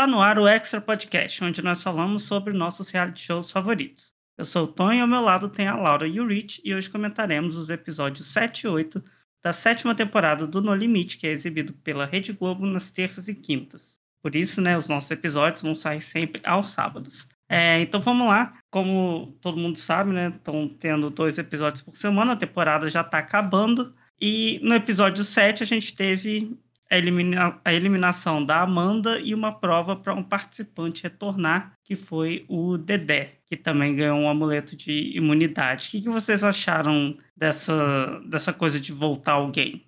[0.00, 4.14] Está no ar o Extra Podcast, onde nós falamos sobre nossos reality shows favoritos.
[4.38, 6.74] Eu sou o Tom e ao meu lado tem a Laura e o Rich, e
[6.74, 9.04] hoje comentaremos os episódios 7 e 8
[9.44, 13.34] da sétima temporada do No Limite, que é exibido pela Rede Globo nas terças e
[13.34, 14.00] quintas.
[14.22, 17.28] Por isso, né, os nossos episódios vão sair sempre aos sábados.
[17.46, 18.58] É, então vamos lá.
[18.70, 20.28] Como todo mundo sabe, né?
[20.28, 23.94] Estão tendo dois episódios por semana, a temporada já está acabando.
[24.18, 26.58] E no episódio 7 a gente teve
[26.90, 32.44] a, elimina a eliminação da Amanda e uma prova para um participante retornar, que foi
[32.48, 35.88] o Dedé, que também ganhou um amuleto de imunidade.
[35.88, 39.86] O que, que vocês acharam dessa, dessa coisa de voltar alguém?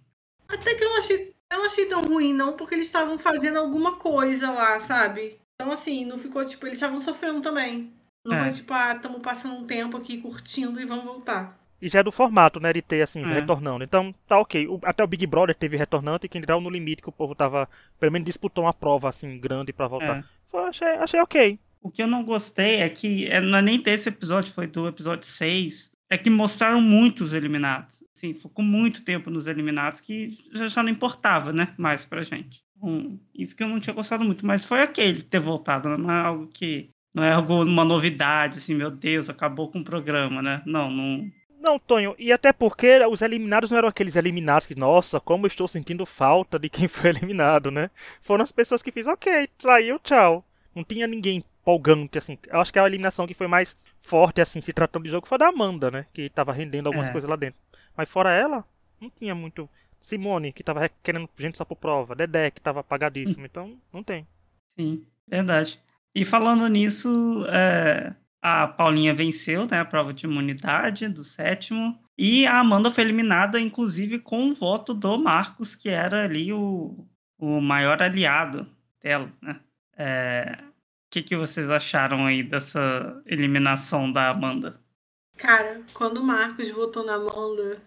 [0.48, 3.58] Até que eu não achei, eu não achei tão ruim, não, porque eles estavam fazendo
[3.58, 5.38] alguma coisa lá, sabe?
[5.54, 7.92] Então, assim, não ficou, tipo, eles estavam sofrendo também.
[8.24, 8.42] Não é.
[8.42, 11.58] foi tipo, ah, estamos passando um tempo aqui curtindo e vamos voltar.
[11.82, 13.26] E já é do formato, né, de ter, assim, é.
[13.26, 13.82] retornando.
[13.82, 14.68] Então, tá ok.
[14.68, 17.34] O, até o Big Brother teve retornante, e quem dirá no limite que o povo
[17.34, 17.68] tava,
[17.98, 20.24] pelo menos disputou uma prova, assim, grande para voltar.
[20.54, 20.58] É.
[20.68, 21.58] Achei, achei ok.
[21.82, 24.86] O que eu não gostei é que, é, não é nem desse episódio, foi do
[24.86, 28.04] episódio 6, é que mostraram muitos eliminados.
[28.16, 32.62] Assim, ficou muito tempo nos eliminados que já, já não importava, né, mais pra gente.
[32.80, 36.20] Um, isso que eu não tinha gostado muito, mas foi aquele ter voltado, não é
[36.20, 40.62] algo que não é algo uma novidade, assim, meu Deus, acabou com o programa, né?
[40.64, 41.30] Não, não,
[41.62, 45.68] não, Tonho, e até porque os eliminados não eram aqueles eliminados que, nossa, como estou
[45.68, 47.90] sentindo falta de quem foi eliminado, né?
[48.20, 50.44] Foram as pessoas que fizeram, ok, saiu, tchau.
[50.74, 52.36] Não tinha ninguém empolgante, assim.
[52.48, 55.38] Eu acho que a eliminação que foi mais forte, assim, se tratando de jogo, foi
[55.38, 56.06] da Amanda, né?
[56.12, 57.12] Que tava rendendo algumas é.
[57.12, 57.60] coisas lá dentro.
[57.96, 58.64] Mas fora ela,
[59.00, 59.68] não tinha muito.
[60.00, 62.16] Simone, que tava querendo gente só por prova.
[62.16, 63.46] Dedé, que tava apagadíssimo.
[63.46, 64.26] Então, não tem.
[64.76, 65.80] Sim, verdade.
[66.12, 71.96] E falando nisso, é, a Paulinha venceu né, a prova de imunidade do sétimo.
[72.18, 77.06] E a Amanda foi eliminada, inclusive, com o voto do Marcos, que era ali o,
[77.38, 78.66] o maior aliado
[79.00, 79.32] dela.
[79.40, 79.60] Né?
[79.96, 80.58] É...
[80.60, 84.80] O que, que vocês acharam aí dessa eliminação da Amanda?
[85.36, 87.80] Cara, quando o Marcos votou na Amanda,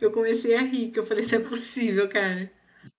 [0.00, 2.50] eu comecei a rir, que eu falei, isso é possível, cara.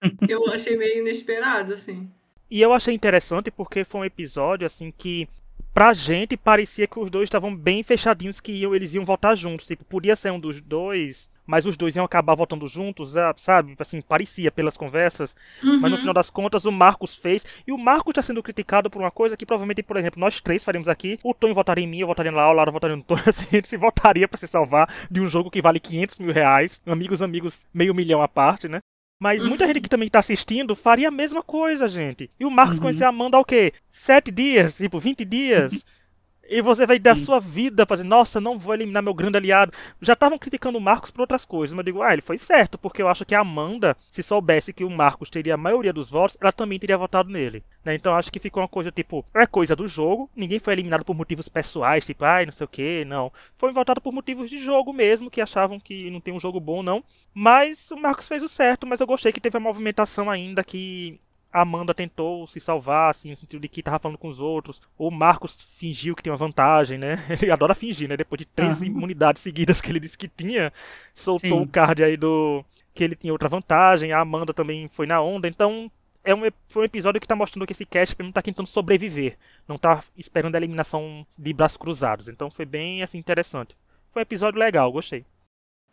[0.27, 2.09] eu achei meio inesperado, assim.
[2.49, 5.27] E eu achei interessante porque foi um episódio, assim, que
[5.73, 9.65] pra gente parecia que os dois estavam bem fechadinhos que iam, eles iam voltar juntos.
[9.65, 13.75] Tipo, podia ser um dos dois, mas os dois iam acabar voltando juntos, ah, sabe?
[13.79, 15.35] Assim, parecia pelas conversas.
[15.63, 15.79] Uhum.
[15.79, 15.97] Mas no uhum.
[16.01, 17.45] final das contas, o Marcos fez.
[17.65, 20.63] E o Marcos está sendo criticado por uma coisa que provavelmente, por exemplo, nós três
[20.63, 21.19] faríamos aqui.
[21.23, 23.21] O Tony votaria em mim, eu votaria lá, o Laura votaria no Tony.
[23.25, 26.81] Assim, ele se votaria para se salvar de um jogo que vale 500 mil reais.
[26.85, 28.79] Amigos, amigos, meio milhão à parte, né?
[29.23, 32.29] Mas muita gente que também tá assistindo faria a mesma coisa, gente.
[32.37, 32.81] E o Marcos uhum.
[32.81, 33.71] conhecer a Amanda há o quê?
[33.89, 34.75] Sete dias?
[34.75, 35.85] Tipo, 20 dias?
[36.49, 37.25] E você vai dar Sim.
[37.25, 39.71] sua vida pra dizer, nossa, não vou eliminar meu grande aliado.
[40.01, 42.77] Já estavam criticando o Marcos por outras coisas, mas eu digo, ah, ele foi certo,
[42.77, 46.09] porque eu acho que a Amanda, se soubesse que o Marcos teria a maioria dos
[46.09, 47.63] votos, ela também teria votado nele.
[47.83, 47.95] Né?
[47.95, 51.15] Então acho que ficou uma coisa tipo, é coisa do jogo, ninguém foi eliminado por
[51.15, 53.31] motivos pessoais, tipo, ai, não sei o que, não.
[53.57, 56.83] Foi votado por motivos de jogo mesmo, que achavam que não tem um jogo bom,
[56.83, 57.03] não.
[57.33, 61.19] Mas o Marcos fez o certo, mas eu gostei que teve a movimentação ainda que
[61.61, 64.81] Amanda tentou se salvar, assim, no sentido de que tava falando com os outros.
[64.97, 67.23] O Marcos fingiu que tinha uma vantagem, né?
[67.41, 68.17] Ele adora fingir, né?
[68.17, 68.87] Depois de três uhum.
[68.87, 70.73] imunidades seguidas que ele disse que tinha,
[71.13, 71.63] soltou Sim.
[71.63, 72.65] o card aí do.
[72.93, 74.11] que ele tinha outra vantagem.
[74.11, 75.47] A Amanda também foi na onda.
[75.47, 75.91] Então,
[76.23, 79.37] é um, foi um episódio que tá mostrando que esse cast não tá tentando sobreviver.
[79.67, 82.27] Não tá esperando a eliminação de braços cruzados.
[82.29, 83.75] Então foi bem, assim, interessante.
[84.11, 85.25] Foi um episódio legal, gostei.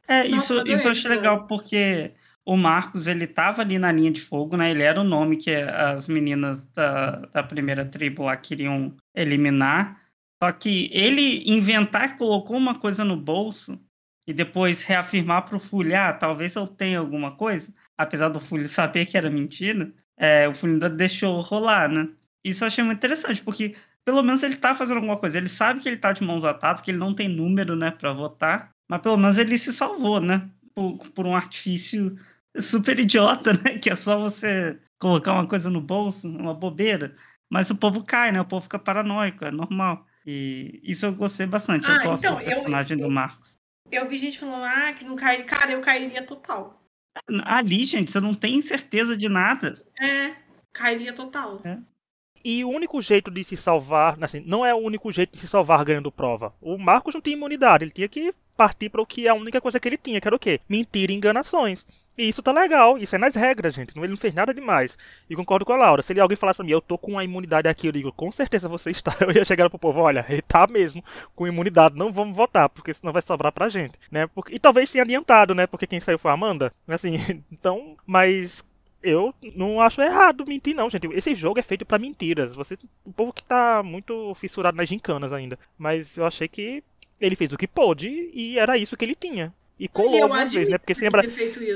[0.08, 2.12] É, isso, Nossa, isso eu achei legal porque
[2.44, 4.70] o Marcos, ele tava ali na linha de fogo, né?
[4.70, 10.00] Ele era o nome que as meninas da, da primeira tribo lá queriam eliminar.
[10.42, 13.78] Só que ele inventar que colocou uma coisa no bolso
[14.26, 19.06] e depois reafirmar pro Fulho, ah, talvez eu tenha alguma coisa, apesar do Fulho saber
[19.06, 22.08] que era mentira, é, o Fulho ainda deixou rolar, né?
[22.44, 25.38] Isso eu achei muito interessante, porque pelo menos ele tá fazendo alguma coisa.
[25.38, 28.12] Ele sabe que ele tá de mãos atadas, que ele não tem número, né, para
[28.12, 30.48] votar, mas pelo menos ele se salvou, né?
[30.74, 32.16] Por, por um artifício
[32.58, 33.78] super idiota, né?
[33.78, 37.14] Que é só você colocar uma coisa no bolso, uma bobeira.
[37.48, 38.40] Mas o povo cai, né?
[38.40, 40.06] O povo fica paranoico, é normal.
[40.26, 41.86] E isso eu gostei bastante.
[41.86, 43.58] Ah, eu gosto então, do personagem eu, eu, do Marcos.
[43.90, 45.42] Eu vi gente falando, ah, que não cai.
[45.44, 46.80] Cara, eu cairia total.
[47.44, 49.82] Ali, gente, você não tem certeza de nada.
[50.00, 50.34] É,
[50.72, 51.60] cairia total.
[51.64, 51.78] É.
[52.42, 55.46] E o único jeito de se salvar, assim, não é o único jeito de se
[55.46, 56.54] salvar ganhando prova.
[56.60, 59.60] O Marcos não tinha imunidade, ele tinha que partir para o que é a única
[59.60, 60.60] coisa que ele tinha, que era o quê?
[60.68, 61.86] Mentira e enganações.
[62.18, 63.96] E isso tá legal, isso é nas regras, gente.
[63.96, 64.98] Ele não fez nada demais.
[65.28, 66.02] E concordo com a Laura.
[66.02, 68.30] Se ele, alguém falasse pra mim, eu tô com a imunidade aqui, eu digo, com
[68.30, 69.16] certeza você está.
[69.20, 71.02] Eu ia chegar pro povo, olha, ele tá mesmo
[71.34, 74.28] com imunidade, não vamos votar, porque senão vai sobrar pra gente, né?
[74.50, 75.66] E talvez tenha adiantado, né?
[75.66, 76.72] Porque quem saiu foi a Amanda.
[76.86, 78.64] Assim, então, mas
[79.02, 81.06] eu não acho errado mentir, não, gente.
[81.12, 82.54] Esse jogo é feito para mentiras.
[82.54, 85.58] Você, o povo que tá muito fissurado nas gincanas ainda.
[85.78, 86.84] Mas eu achei que
[87.20, 89.52] ele fez o que pôde e era isso que ele tinha.
[89.80, 90.76] E colou algumas vezes, né?
[90.76, 91.22] Porque se lembra,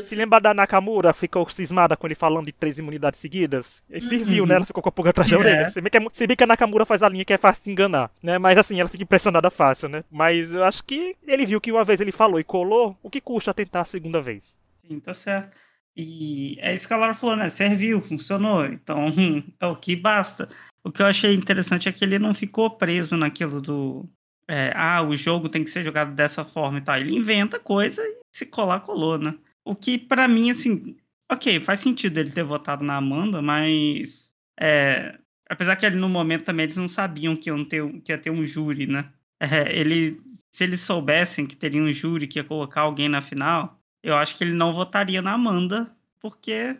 [0.02, 3.82] se lembra da Nakamura, ficou cismada com ele falando de três imunidades seguidas?
[3.88, 4.08] Ele uhum.
[4.10, 4.56] serviu, né?
[4.56, 5.56] Ela ficou com a pulga atrás da orelha.
[5.62, 5.70] É.
[5.70, 7.64] Se, bem que, é se bem que a Nakamura faz a linha que é fácil
[7.64, 8.36] se enganar, né?
[8.36, 10.04] Mas assim, ela fica impressionada fácil, né?
[10.10, 13.22] Mas eu acho que ele viu que uma vez ele falou e colou, o que
[13.22, 14.54] custa tentar a segunda vez?
[14.86, 15.56] Sim, tá certo.
[15.96, 17.48] E é isso que a Laura falou, né?
[17.48, 18.66] Serviu, funcionou.
[18.66, 19.06] Então,
[19.58, 20.46] é o que basta.
[20.84, 24.06] O que eu achei interessante é que ele não ficou preso naquilo do
[24.48, 26.96] é, ah, o jogo tem que ser jogado dessa forma e tal.
[26.96, 29.34] Ele inventa coisa e se colar, colou, né?
[29.64, 30.96] O que, para mim, assim,
[31.30, 34.32] ok, faz sentido ele ter votado na Amanda, mas.
[34.60, 35.18] É,
[35.48, 38.30] apesar que ali no momento também eles não sabiam que, iam ter, que ia ter
[38.30, 39.10] um júri, né?
[39.40, 40.16] É, ele,
[40.50, 44.36] se eles soubessem que teria um júri que ia colocar alguém na final, eu acho
[44.36, 46.76] que ele não votaria na Amanda, porque,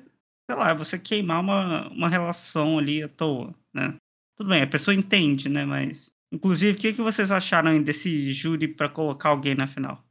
[0.49, 3.95] sei lá, você queimar uma, uma relação ali à toa, né?
[4.37, 5.65] Tudo bem, a pessoa entende, né?
[5.65, 10.03] Mas Inclusive, o que, que vocês acharam desse júri para colocar alguém na final?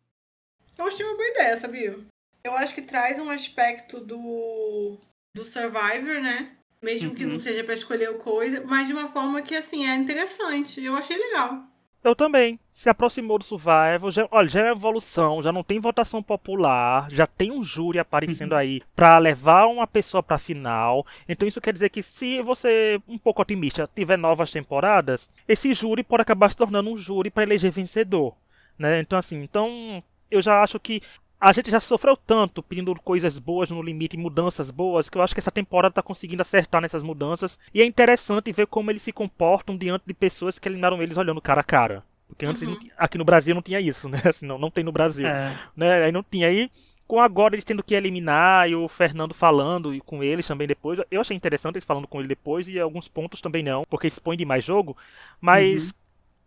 [0.78, 2.00] Eu achei uma boa ideia, sabia?
[2.46, 4.98] Eu acho que traz um aspecto do,
[5.36, 6.56] do Survivor, né?
[6.82, 7.16] Mesmo uhum.
[7.16, 7.40] que não uhum.
[7.40, 10.82] seja para escolher coisa, mas de uma forma que, assim, é interessante.
[10.82, 11.68] Eu achei legal.
[12.04, 12.60] Eu também.
[12.72, 14.12] Se aproximou do Survival.
[14.12, 18.52] Já, olha, já é evolução, já não tem votação popular, já tem um júri aparecendo
[18.52, 18.58] uhum.
[18.58, 21.06] aí para levar uma pessoa pra final.
[21.30, 26.04] Então isso quer dizer que se você, um pouco otimista, tiver novas temporadas, esse júri
[26.04, 28.36] pode acabar se tornando um júri para eleger vencedor.
[28.78, 29.00] Né?
[29.00, 31.02] Então, assim, então eu já acho que
[31.44, 35.34] a gente já sofreu tanto pedindo coisas boas no limite, mudanças boas, que eu acho
[35.34, 37.60] que essa temporada tá conseguindo acertar nessas mudanças.
[37.74, 41.42] E é interessante ver como eles se comportam diante de pessoas que eliminaram eles olhando
[41.42, 42.02] cara a cara.
[42.30, 42.80] Porque antes uhum.
[42.98, 44.22] aqui no Brasil não tinha isso, né?
[44.24, 45.28] Assim, não, não tem no Brasil.
[45.28, 45.54] É.
[45.76, 46.06] Né?
[46.06, 46.48] Aí não tinha.
[46.48, 46.72] Aí
[47.06, 50.98] com agora eles tendo que eliminar e o Fernando falando e com eles também depois.
[51.12, 54.38] Eu achei interessante eles falando com ele depois e alguns pontos também não, porque expõe
[54.38, 54.96] demais jogo.
[55.42, 55.98] Mas uhum.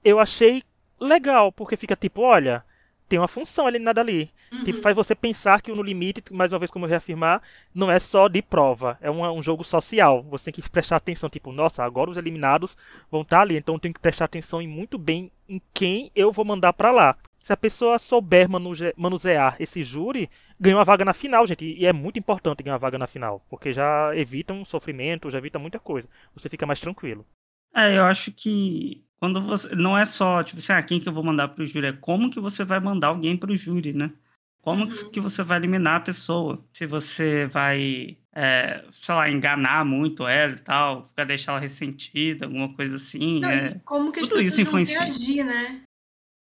[0.03, 0.63] eu achei
[0.99, 2.65] legal, porque fica tipo, olha,
[3.09, 4.31] tem uma função eliminada ali.
[4.53, 4.65] Uhum.
[4.65, 7.43] Tipo, faz você pensar que o No Limite, mais uma vez como eu reafirmar,
[7.75, 10.23] não é só de prova, é um, um jogo social.
[10.25, 12.77] Você tem que prestar atenção, tipo, nossa, agora os eliminados
[13.11, 16.11] vão estar tá ali, então eu tenho que prestar atenção em muito bem em quem
[16.15, 17.17] eu vou mandar para lá.
[17.39, 18.49] Se a pessoa souber
[18.97, 20.29] manusear esse júri,
[20.59, 21.65] ganha uma vaga na final, gente.
[21.65, 25.39] E é muito importante ganhar uma vaga na final, porque já evita um sofrimento, já
[25.39, 26.09] evita muita coisa.
[26.35, 27.25] Você fica mais tranquilo.
[27.73, 29.75] É, eu acho que quando você.
[29.75, 31.87] Não é só, tipo assim, ah, quem que eu vou mandar pro júri?
[31.87, 34.13] É como que você vai mandar alguém pro júri, né?
[34.61, 35.11] Como uhum.
[35.11, 36.65] que você vai eliminar a pessoa?
[36.73, 42.47] Se você vai, é, sei lá, enganar muito ela e tal, ficar deixar ela ressentida,
[42.47, 43.39] alguma coisa assim.
[43.39, 45.83] Não, é, como que as tudo pessoas isso vão reagir, né?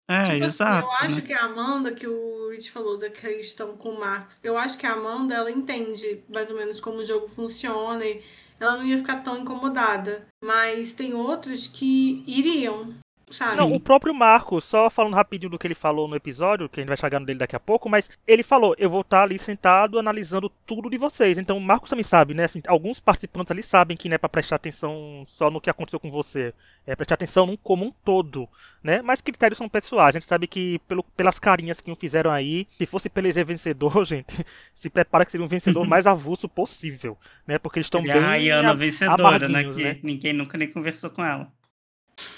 [0.08, 0.88] É, tipo exato.
[0.88, 1.20] Assim, eu acho né?
[1.22, 4.86] que a Amanda, que o Rich falou da questão com o Marcos, eu acho que
[4.86, 8.22] a Amanda, ela entende mais ou menos como o jogo funciona e
[8.58, 10.26] ela não ia ficar tão incomodada.
[10.42, 12.94] Mas tem outros que iriam,
[13.28, 13.56] Sabe?
[13.56, 16.82] Não, o próprio Marco, só falando rapidinho do que ele falou no episódio, que a
[16.82, 19.36] gente vai chegar no dele daqui a pouco, mas ele falou: eu vou estar ali
[19.36, 21.36] sentado analisando tudo de vocês.
[21.36, 22.44] Então o Marcos também sabe, né?
[22.44, 25.98] Assim, alguns participantes ali sabem que não é pra prestar atenção só no que aconteceu
[25.98, 26.54] com você,
[26.86, 28.48] é prestar atenção num como um todo,
[28.80, 29.02] né?
[29.02, 30.14] Mas critérios são pessoais.
[30.14, 34.04] A gente sabe que pelo, pelas carinhas que fizeram aí, se fosse pra eleger vencedor,
[34.06, 37.58] gente, se prepara que seria um vencedor mais avulso possível, né?
[37.58, 38.12] Porque eles estão bem.
[38.12, 39.64] A Rayana vencedora, né?
[39.64, 39.98] Que né?
[40.00, 41.50] ninguém nunca nem conversou com ela.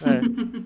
[0.03, 0.21] É.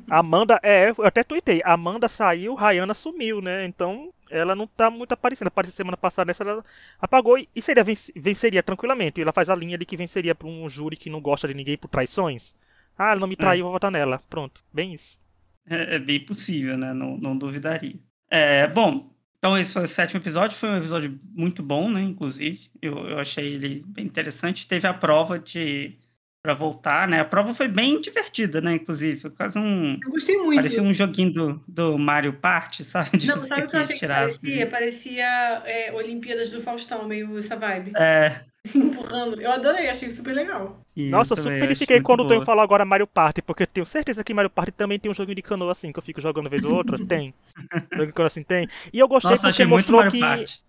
[0.09, 1.61] Amanda, é, eu até tuitei.
[1.65, 3.65] Amanda saiu, Rayana sumiu, né?
[3.67, 5.49] Então ela não tá muito aparecendo.
[5.49, 6.65] Apareceu semana passada, essa ela
[7.01, 9.21] apagou e seria venceria tranquilamente.
[9.21, 11.77] Ela faz a linha de que venceria para um júri que não gosta de ninguém
[11.77, 12.55] por traições.
[12.97, 13.63] Ah, ela não me traiu, é.
[13.65, 14.21] vou votar nela.
[14.29, 15.19] Pronto, bem isso.
[15.69, 16.93] É, é bem possível, né?
[16.93, 17.99] Não, não duvidaria.
[18.31, 20.57] É, bom, então esse foi o sétimo episódio.
[20.57, 22.01] Foi um episódio muito bom, né?
[22.01, 24.67] Inclusive, eu, eu achei ele bem interessante.
[24.67, 25.99] Teve a prova de
[26.43, 27.21] para voltar, né?
[27.21, 28.75] A prova foi bem divertida, né?
[28.75, 29.97] Inclusive, foi quase um.
[30.03, 30.57] Eu gostei muito.
[30.57, 33.17] Parecia um joguinho do, do Mario Party, sabe?
[33.17, 34.67] De Não, sabe o que eu achei que parecia?
[34.67, 35.25] Parecia
[35.65, 37.93] é, Olimpíadas do Faustão, meio essa vibe.
[37.97, 38.41] É.
[38.75, 39.41] Empurrando.
[39.41, 40.85] Eu adorei, achei super legal.
[40.95, 44.23] Sim, Nossa, eu super fiquei quando tu falou agora Mario Party, porque eu tenho certeza
[44.23, 46.65] que Mario Party também tem um joguinho de canoa assim, que eu fico jogando vez
[46.65, 46.97] ou outra.
[47.07, 47.35] tem.
[47.93, 48.69] Jogo de canoa assim tem.
[48.93, 50.19] E eu gostei Nossa, porque mostrou que.
[50.19, 50.63] Party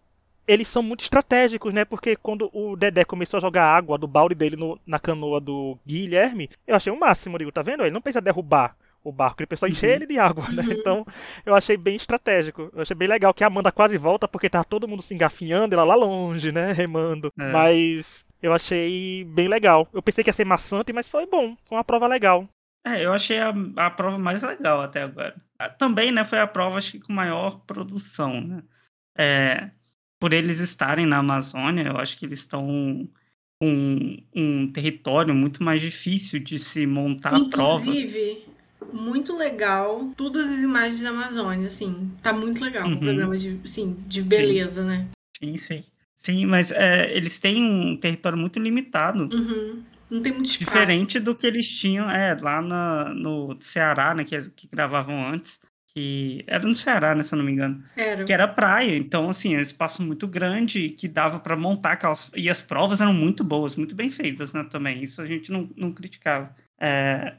[0.48, 1.86] eles são muito estratégicos, né?
[1.86, 5.78] Porque quando o Dedé começou a jogar água do balde dele no, na canoa do
[5.86, 7.84] Guilherme, eu achei o máximo, digo, tá vendo?
[7.84, 9.96] Ele não pensa derrubar o barco, ele pensou encher uhum.
[9.96, 10.64] ele de água, né?
[10.72, 11.06] Então,
[11.46, 12.72] eu achei bem estratégico.
[12.74, 15.76] Eu achei bem legal que a Amanda quase volta porque tá todo mundo se engafinhando,
[15.76, 16.72] ela lá longe, né?
[16.74, 17.32] Remando.
[17.38, 17.52] É.
[17.52, 19.88] Mas eu achei bem legal.
[19.94, 21.56] Eu pensei que ia ser maçante, mas foi bom.
[21.66, 22.48] Foi uma prova legal.
[22.86, 25.36] É, eu achei a, a prova mais legal até agora.
[25.58, 28.64] Ah, também, né, foi a prova, acho que com maior produção, né?
[29.18, 29.70] É,
[30.24, 32.66] por eles estarem na Amazônia, eu acho que eles estão
[33.62, 37.84] um, um território muito mais difícil de se montar a prova.
[37.84, 38.46] Inclusive,
[38.94, 42.10] muito legal todas as imagens da Amazônia, assim.
[42.22, 42.94] Tá muito legal Uhum.
[42.94, 45.10] um programa de, assim, de beleza, né?
[45.38, 45.84] Sim, sim.
[46.18, 49.28] Sim, mas é, eles têm um território muito limitado.
[49.30, 49.84] Uhum.
[50.10, 50.72] Não tem muito espaço.
[50.72, 54.24] Diferente do que eles tinham é, lá na, no Ceará, né?
[54.24, 55.60] Que, que gravavam antes.
[55.96, 57.22] Que era no Ceará, né?
[57.24, 57.84] Se eu não me engano.
[57.96, 58.24] Era.
[58.26, 58.96] Que era praia.
[58.98, 62.32] Então, assim, é um espaço muito grande que dava para montar aquelas.
[62.36, 64.64] E as provas eram muito boas, muito bem feitas, né?
[64.64, 65.04] Também.
[65.04, 66.56] Isso a gente não, não criticava.
[66.80, 67.36] É,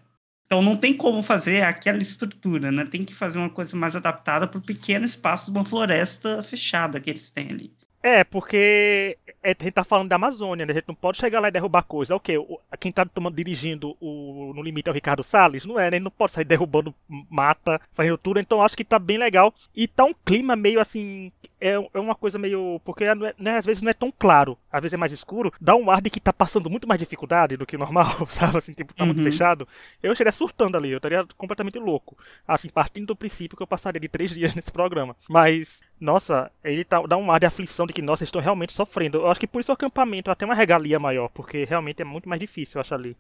[0.47, 2.85] Então não tem como fazer aquela estrutura, né?
[2.87, 7.01] Tem que fazer uma coisa mais adaptada para o pequeno espaço de uma floresta fechada
[7.01, 7.75] que eles têm ali.
[8.07, 10.73] É, porque é, a gente tá falando da Amazônia, né?
[10.73, 12.13] A gente não pode chegar lá e derrubar coisa.
[12.13, 12.37] É o quê?
[12.37, 15.65] O- Quem tá tomando, dirigindo o, no limite é o Ricardo Salles?
[15.65, 15.97] Não é, né?
[15.97, 16.95] Ele não pode sair derrubando
[17.31, 18.39] mata, fazendo tudo.
[18.39, 19.55] Então acho que tá bem legal.
[19.75, 21.33] E tá um clima meio assim.
[21.59, 22.79] É, é uma coisa meio.
[22.85, 25.51] Porque é- né, às vezes não é tão claro, às vezes é mais escuro.
[25.59, 28.59] Dá um ar de que tá passando muito mais dificuldade do que o normal, sabe?
[28.59, 29.25] Assim, tipo, tá muito Uhum.
[29.25, 29.67] fechado.
[30.03, 32.19] Eu estaria surtando ali, eu estaria completamente louco.
[32.47, 35.17] Assim, partindo do princípio que eu passaria de três dias nesse programa.
[35.27, 39.19] Mas, nossa, ele tá, dá um ar de aflição de que, nossa, estão realmente sofrendo.
[39.19, 42.29] Eu acho que por isso o acampamento até uma regalia maior, porque realmente é muito
[42.29, 43.17] mais difícil, eu acho ali.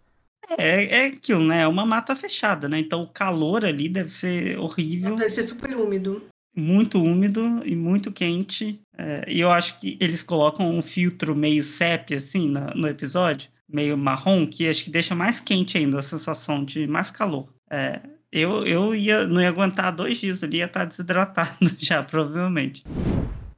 [0.58, 1.62] É, é aquilo, né?
[1.62, 2.78] É uma mata fechada, né?
[2.78, 6.22] Então o calor ali deve ser horrível, Deve ser super úmido.
[6.54, 8.78] muito úmido e muito quente.
[8.96, 13.48] É, e eu acho que eles colocam um filtro meio sépia, assim, na- no episódio,
[13.66, 17.48] meio marrom, que acho que deixa mais quente ainda a sensação de mais calor.
[17.70, 18.00] É,
[18.34, 22.82] eu, eu ia, não ia aguentar dois dias ali, ia estar desidratado já, provavelmente.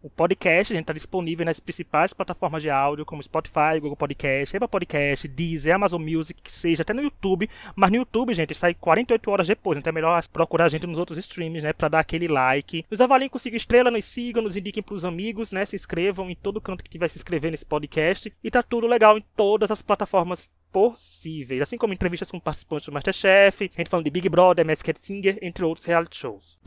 [0.02, 4.54] O podcast, a gente tá disponível nas principais plataformas de áudio, como Spotify, Google Podcast,
[4.54, 7.48] Apple Podcast, Deezer, Amazon Music, que seja, até no YouTube.
[7.74, 10.98] Mas no YouTube, gente, sai 48 horas depois, então é melhor procurar a gente nos
[10.98, 12.84] outros streams, né, pra dar aquele like.
[12.90, 16.34] Nos avaliem com 5 estrelas, nos sigam, nos indiquem pros amigos, né, se inscrevam em
[16.34, 18.30] todo canto que tiver se inscrever nesse podcast.
[18.44, 22.92] E tá tudo legal em todas as plataformas possíveis, assim como entrevistas com participantes do
[22.92, 26.58] Masterchef, a gente falando de Big Brother, Masked Singer, entre outros reality shows.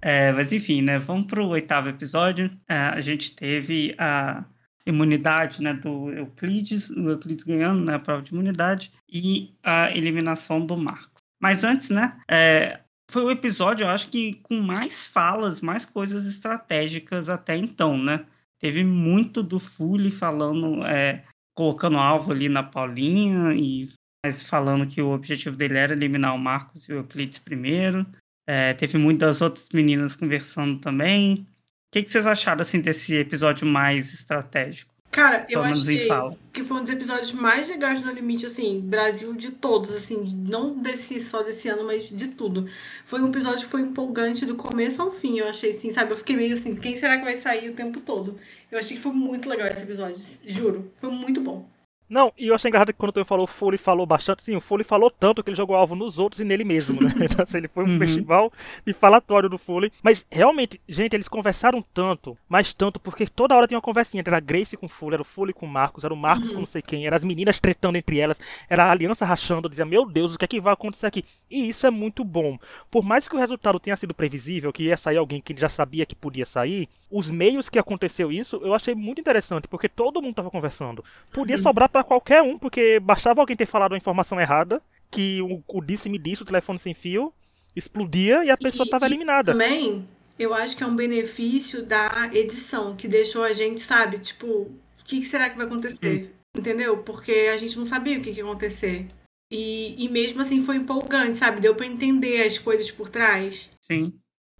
[0.00, 0.98] É, mas enfim, né?
[0.98, 2.50] Vamos pro oitavo episódio.
[2.66, 4.42] É, a gente teve a
[4.86, 10.64] imunidade né, do Euclides, o Euclides ganhando né, a prova de imunidade, e a eliminação
[10.64, 11.20] do Marco.
[11.38, 12.16] Mas antes, né?
[12.26, 17.98] é, foi o episódio, eu acho que com mais falas, mais coisas estratégicas até então,
[17.98, 18.24] né?
[18.58, 21.22] Teve muito do Fully falando, é,
[21.56, 23.88] colocando alvo ali na Paulinha e
[24.24, 28.04] mas falando que o objetivo dele era eliminar o Marcos e o Euclides primeiro.
[28.44, 31.42] É, teve muitas outras meninas conversando também.
[31.42, 31.46] O
[31.92, 34.95] que, que vocês acharam assim desse episódio mais estratégico?
[35.16, 36.36] Cara, eu achei fala.
[36.52, 40.22] que foi um dos episódios mais legais do No Limite, assim, Brasil de todos, assim,
[40.46, 42.68] não desse só desse ano, mas de tudo.
[43.06, 46.12] Foi um episódio que foi empolgante do começo ao fim, eu achei assim, sabe?
[46.12, 48.38] Eu fiquei meio assim, quem será que vai sair o tempo todo?
[48.70, 50.92] Eu achei que foi muito legal esse episódio, juro.
[50.96, 51.66] Foi muito bom.
[52.08, 54.60] Não, e eu achei engraçado que quando tu falou o Foley falou bastante, sim, o
[54.60, 57.10] Foley falou tanto que ele jogou alvo nos outros e nele mesmo, né?
[57.26, 57.98] Então, assim, ele foi um Uhum.
[57.98, 58.52] festival
[58.86, 59.90] de falatório do Foley.
[60.02, 64.22] Mas realmente, gente, eles conversaram tanto, mas tanto, porque toda hora tinha uma conversinha.
[64.26, 66.52] Era a Grace com o Foley, era o Foley com o Marcos, era o Marcos
[66.52, 69.70] com não sei quem, era as meninas tretando entre elas, era a aliança rachando, eu
[69.70, 71.24] dizia, meu Deus, o que é que vai acontecer aqui?
[71.50, 72.58] E isso é muito bom.
[72.90, 76.06] Por mais que o resultado tenha sido previsível, que ia sair alguém que já sabia
[76.06, 80.34] que podia sair, os meios que aconteceu isso, eu achei muito interessante, porque todo mundo
[80.34, 81.04] tava conversando.
[81.32, 85.62] Podia sobrar pra qualquer um, porque bastava alguém ter falado uma informação errada, que o,
[85.66, 87.32] o disse-me disse, o telefone sem fio,
[87.74, 89.52] explodia e a pessoa E- tava e eliminada.
[89.52, 90.06] Também,
[90.38, 94.78] eu acho que é um benefício da edição, que deixou a gente, sabe, tipo, o
[95.04, 96.34] que, será que vai acontecer?
[96.54, 96.98] Entendeu?
[96.98, 99.06] Porque a gente não sabia o que, que ia acontecer.
[99.50, 101.60] E, e mesmo assim foi empolgante, sabe?
[101.60, 103.70] Deu pra entender as coisas por trás.
[103.80, 104.12] Sim.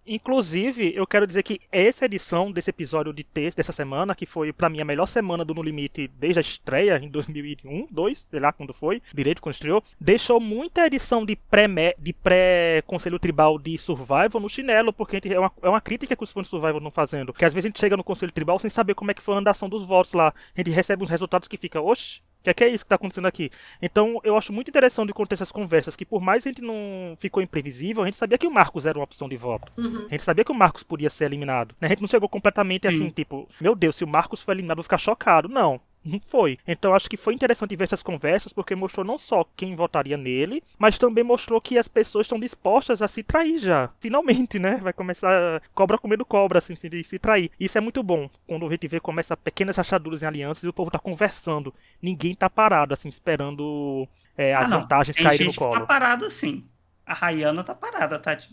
[0.06, 4.52] Inclusive, eu quero dizer que essa edição desse episódio de texto dessa semana, que foi
[4.52, 8.40] pra mim a melhor semana do No Limite desde a estreia em 2001, 2, sei
[8.40, 11.66] lá quando foi, direito quando estreou, deixou muita edição de pré
[11.98, 16.22] de pré Conselho Tribal de Survival no chinelo, porque é, uma, é uma crítica que
[16.22, 17.32] os fãs de Survival estão fazendo.
[17.32, 19.34] Que às vezes a gente chega no Conselho Tribal sem saber como é que foi
[19.34, 20.28] a andação dos votos lá.
[20.28, 22.94] A gente recebe uns resultados que fica, oxe, que é, que é isso que está
[22.94, 23.50] acontecendo aqui?
[23.82, 27.16] Então, eu acho muito interessante de contar essas conversas, que por mais a gente não
[27.18, 29.72] ficou imprevisível, a gente sabia que o Marcos era uma opção de voto.
[29.76, 30.06] Uhum.
[30.06, 31.74] A gente sabia que o Marcos podia ser eliminado.
[31.80, 31.86] né?
[31.86, 33.10] A gente não chegou completamente assim, Sim.
[33.10, 35.48] tipo, meu Deus, se o Marcos for eliminado, eu vou ficar chocado.
[35.48, 35.80] Não.
[36.26, 36.58] Foi.
[36.66, 40.62] Então acho que foi interessante ver essas conversas, porque mostrou não só quem votaria nele,
[40.78, 43.90] mas também mostrou que as pessoas estão dispostas a se trair já.
[44.00, 44.76] Finalmente, né?
[44.82, 47.50] Vai começar cobra comendo cobra, assim, de se trair.
[47.58, 48.28] Isso é muito bom.
[48.46, 51.72] Quando a gente vê começa pequenas rachaduras em alianças e o povo tá conversando.
[52.00, 55.72] Ninguém tá parado, assim, esperando é, as Ah, vantagens caírem no que colo.
[55.72, 56.64] tá parada sim.
[57.04, 58.50] A Rayana tá parada, Tati.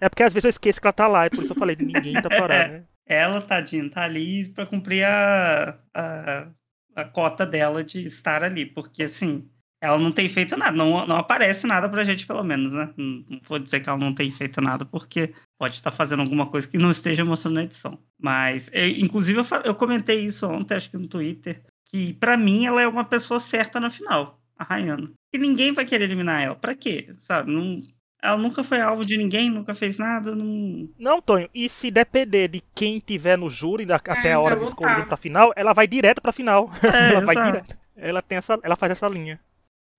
[0.00, 1.76] É porque às vezes eu esqueço que ela tá lá, e por isso eu falei,
[1.76, 2.84] ninguém tá parado, né?
[3.08, 6.48] Ela, tadinha, tá ali pra cumprir a, a,
[6.94, 9.48] a cota dela de estar ali, porque assim,
[9.80, 12.92] ela não tem feito nada, não, não aparece nada pra gente, pelo menos, né?
[12.96, 16.50] Não, não vou dizer que ela não tem feito nada, porque pode estar fazendo alguma
[16.50, 17.98] coisa que não esteja mostrando na edição.
[18.20, 22.66] Mas, eu, inclusive, eu, eu comentei isso ontem, acho que no Twitter, que para mim
[22.66, 25.12] ela é uma pessoa certa na final, a Rayana.
[25.32, 26.56] E ninguém vai querer eliminar ela.
[26.56, 27.14] Pra quê?
[27.18, 27.52] Sabe?
[27.52, 27.80] Não,
[28.22, 30.34] ela nunca foi alvo de ninguém, nunca fez nada.
[30.34, 34.40] Não, não Tonho, e se depender de quem tiver no júri da, é, até a
[34.40, 36.70] hora de escolher pra final, ela vai direto pra final.
[36.82, 37.78] É, ela vai direto.
[37.96, 39.40] Ela, tem essa, ela faz essa linha.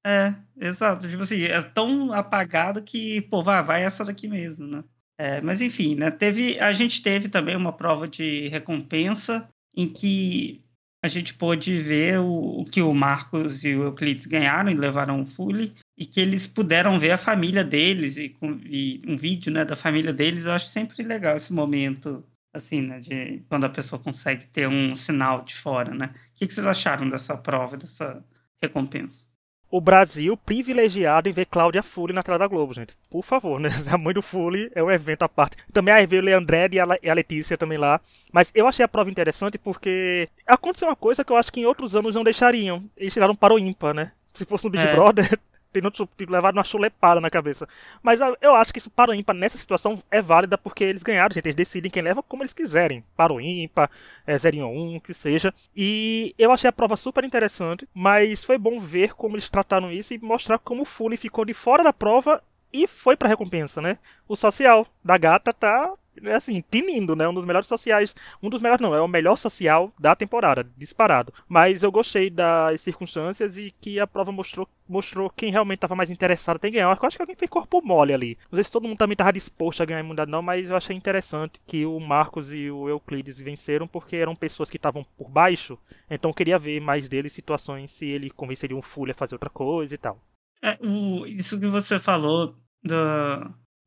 [0.05, 1.07] É, exato.
[1.07, 4.83] Tipo assim, é tão apagado que, pô, vai, vai essa daqui mesmo, né?
[5.17, 6.09] É, mas enfim, né?
[6.09, 10.63] Teve, a gente teve também uma prova de recompensa em que
[11.03, 15.19] a gente pôde ver o, o que o Marcos e o Euclides ganharam e levaram
[15.19, 18.33] o Fully, e que eles puderam ver a família deles e,
[18.65, 20.45] e, um vídeo né, da família deles.
[20.45, 23.01] Eu acho sempre legal esse momento, assim, né?
[23.01, 26.13] De quando a pessoa consegue ter um sinal de fora, né?
[26.33, 28.23] O que, que vocês acharam dessa prova, dessa
[28.61, 29.27] recompensa?
[29.71, 32.97] o Brasil privilegiado em ver Cláudia Fully na tela da Globo, gente.
[33.09, 33.69] Por favor, né?
[33.91, 35.57] A mãe do Fully é um evento à parte.
[35.71, 38.01] Também aí veio o Leandré e a Letícia também lá.
[38.31, 41.65] Mas eu achei a prova interessante porque aconteceu uma coisa que eu acho que em
[41.65, 42.83] outros anos não deixariam.
[42.97, 44.11] Eles tiraram para o ímpar, né?
[44.33, 44.95] Se fosse no Big é.
[44.95, 45.39] Brother,
[45.71, 45.81] tem
[46.27, 47.67] levado uma chulepada na cabeça.
[48.01, 51.33] Mas eu acho que isso para o ímpar nessa situação é válida porque eles ganharam,
[51.33, 51.45] gente.
[51.45, 53.03] Eles decidem quem leva como eles quiserem.
[53.15, 53.89] Para o ímpar,
[54.25, 55.53] é, 0 em 1, que seja.
[55.75, 60.13] E eu achei a prova super interessante, mas foi bom ver como eles trataram isso
[60.13, 63.97] e mostrar como o Fully ficou de fora da prova e foi pra recompensa, né?
[64.27, 67.27] O social da gata tá é assim, tinindo, né?
[67.27, 68.15] Um dos melhores sociais.
[68.41, 71.33] Um dos melhores, não, é o melhor social da temporada, disparado.
[71.47, 76.09] Mas eu gostei das circunstâncias e que a prova mostrou, mostrou quem realmente estava mais
[76.09, 76.85] interessado em ganhar.
[76.85, 78.37] Eu acho que alguém fez corpo mole ali.
[78.51, 80.75] Não sei se todo mundo também estava disposto a ganhar a imunidade, não, mas eu
[80.75, 85.29] achei interessante que o Marcos e o Euclides venceram porque eram pessoas que estavam por
[85.29, 85.77] baixo.
[86.09, 89.49] Então eu queria ver mais deles situações se ele convenceria um Fully a fazer outra
[89.49, 90.19] coisa e tal.
[90.61, 92.95] É, o, isso que você falou do,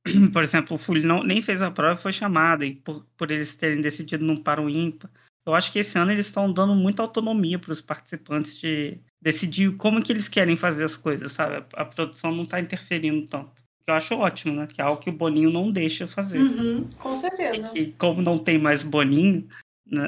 [0.32, 3.30] por exemplo, o Fully não, nem fez a prova e foi chamado, e por, por
[3.30, 5.10] eles terem decidido não para o ímpar.
[5.44, 9.76] Eu acho que esse ano eles estão dando muita autonomia para os participantes de decidir
[9.76, 11.64] como que eles querem fazer as coisas, sabe?
[11.74, 13.50] A, a produção não está interferindo tanto.
[13.84, 14.68] Eu acho ótimo, né?
[14.68, 16.38] Que é algo que o Boninho não deixa fazer.
[16.38, 17.72] Uhum, com certeza.
[17.74, 19.48] E, e, como não tem mais Boninho,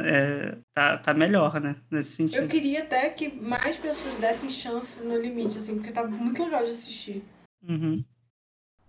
[0.05, 1.77] é, tá, tá melhor, né?
[1.91, 2.43] Nesse sentido.
[2.43, 6.65] Eu queria até que mais pessoas dessem chance no limite, assim, porque tá muito legal
[6.65, 7.23] de assistir.
[7.67, 8.05] Uhum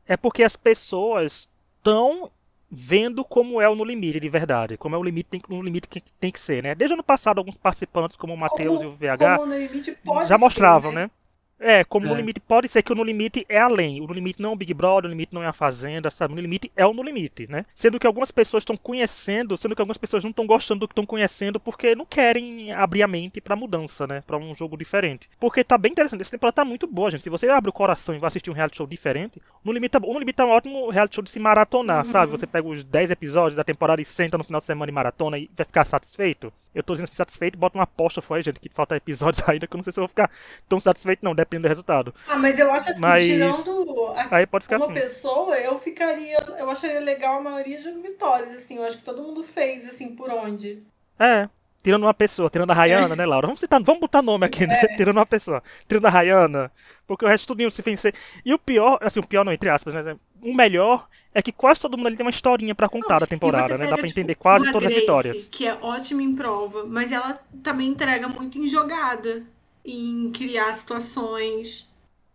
[0.05, 2.31] é porque as pessoas estão
[2.69, 5.87] vendo como é o No Limite de verdade, como é o limite tem, no limite
[5.87, 6.75] que tem que ser, né?
[6.75, 11.03] Desde ano passado alguns participantes como o Matheus e o VH já mostravam, ser, né?
[11.03, 11.11] né?
[11.59, 12.09] É, como é.
[12.09, 14.01] no limite pode ser que o no limite é além.
[14.01, 16.11] O no limite não é o Big Brother, o no limite não é a Fazenda,
[16.11, 16.33] sabe?
[16.33, 17.65] O no limite é o no limite, né?
[17.73, 20.91] Sendo que algumas pessoas estão conhecendo, sendo que algumas pessoas não estão gostando do que
[20.91, 24.21] estão conhecendo porque não querem abrir a mente pra mudança, né?
[24.27, 25.29] Pra um jogo diferente.
[25.39, 26.21] Porque tá bem interessante.
[26.21, 27.23] Essa temporada tá muito boa, gente.
[27.23, 30.13] Se você abre o coração e vai assistir um reality show diferente, no limite, o
[30.13, 32.11] no limite é um ótimo reality show de se maratonar, uhum.
[32.11, 32.31] sabe?
[32.31, 35.37] Você pega os 10 episódios da temporada e senta no final de semana e maratona
[35.37, 36.51] e vai ficar satisfeito.
[36.75, 39.77] Eu tô dizendo satisfeito, bota uma aposta foi, gente, que falta episódios ainda que eu
[39.77, 40.29] não sei se eu vou ficar
[40.67, 42.13] tão satisfeito, não, depende do resultado.
[42.27, 43.23] Ah, mas eu acho assim, mas...
[43.23, 44.35] tirando a...
[44.35, 44.93] Aí pode ficar uma assim.
[44.93, 46.37] pessoa, eu ficaria.
[46.57, 48.77] Eu acharia legal a maioria de vitórias, assim.
[48.77, 50.83] Eu acho que todo mundo fez, assim, por onde.
[51.17, 51.49] É.
[51.85, 53.15] Tirando uma pessoa, tirando a Rayana, é.
[53.15, 53.45] né, Laura?
[53.45, 54.73] Vamos citar, vamos botar nome aqui, né?
[54.73, 54.95] É.
[54.95, 55.61] Tirando uma pessoa.
[55.87, 56.71] Tirando a Rayana.
[57.05, 58.11] Porque o resto tudo se vencer.
[58.43, 60.17] E o pior, assim, o pior não, entre aspas, né?
[60.41, 63.27] O melhor é que quase todo mundo ali tem uma historinha para contar não, da
[63.27, 63.85] temporada, né?
[63.85, 65.47] Dá pra tipo, entender quase todas Grace, as vitórias.
[65.51, 69.43] Que é ótima em prova, mas ela também entrega muito em jogada,
[69.85, 71.87] em criar situações.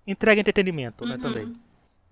[0.06, 1.10] Entrega entretenimento, uhum.
[1.10, 1.52] né, também.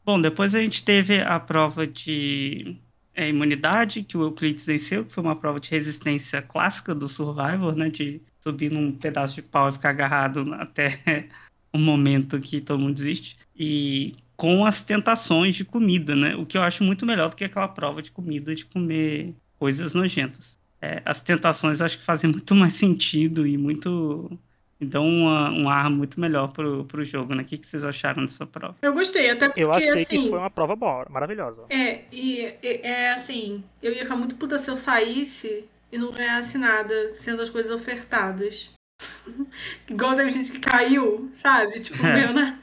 [0.05, 2.77] Bom, depois a gente teve a prova de
[3.19, 7.75] é, imunidade, que o Euclides venceu, que foi uma prova de resistência clássica do Survivor,
[7.75, 7.91] né?
[7.91, 11.29] De subir num pedaço de pau e ficar agarrado até
[11.73, 13.37] o momento que todo mundo desiste.
[13.57, 16.37] E com as tentações de comida, né?
[16.37, 19.95] O que eu acho muito melhor do que aquela prova de comida de comer coisas
[19.95, 20.57] nojentas.
[20.81, 24.39] É, as tentações acho que fazem muito mais sentido e muito
[24.81, 27.43] e dão uma, um ar muito melhor pro, pro jogo, né?
[27.43, 28.77] O que, que vocês acharam dessa prova?
[28.81, 31.65] Eu gostei, até porque, Eu achei assim, que foi uma prova boa, maravilhosa.
[31.69, 36.57] É, e é assim, eu ia ficar muito puta se eu saísse e não ganhasse
[36.59, 38.71] nada, sendo as coisas ofertadas.
[39.89, 41.81] Igual teve gente que caiu, sabe?
[41.81, 42.21] Tipo, é.
[42.21, 42.59] meu, né?